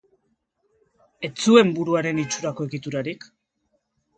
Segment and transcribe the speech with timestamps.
[1.29, 3.29] Ez zuen buruaren itxurako egiturarik.